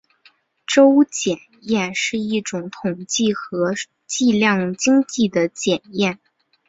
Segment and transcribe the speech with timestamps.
[0.65, 3.75] 邹检验是一种统计和
[4.07, 6.17] 计量经济的检验。